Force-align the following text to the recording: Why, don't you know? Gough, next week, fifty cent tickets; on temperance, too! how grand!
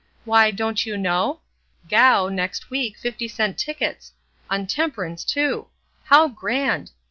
Why, 0.25 0.49
don't 0.49 0.83
you 0.83 0.97
know? 0.97 1.41
Gough, 1.87 2.31
next 2.31 2.71
week, 2.71 2.97
fifty 2.97 3.27
cent 3.27 3.59
tickets; 3.59 4.13
on 4.49 4.65
temperance, 4.65 5.23
too! 5.23 5.67
how 6.05 6.27
grand! 6.27 6.89